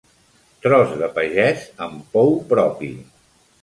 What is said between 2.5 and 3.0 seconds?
propi.